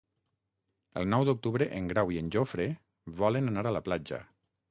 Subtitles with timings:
[1.01, 2.67] El nou d'octubre en Grau i en Jofre
[3.23, 4.23] volen anar a la platja.